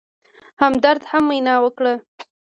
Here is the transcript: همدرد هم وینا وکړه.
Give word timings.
همدرد 0.61 1.01
هم 1.11 1.23
وینا 1.29 1.55
وکړه. 1.61 1.93